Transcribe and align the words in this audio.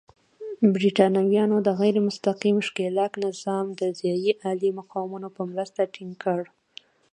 برېټانویانو 0.75 1.57
د 1.67 1.69
غیر 1.79 1.95
مستقیم 2.07 2.57
ښکېلاک 2.67 3.13
نظام 3.25 3.65
د 3.79 3.81
ځايي 3.99 4.31
عالي 4.43 4.69
مقامانو 4.79 5.29
په 5.35 5.41
مرسته 5.51 5.81
ټینګ 5.93 6.13
کړ. 6.23 6.41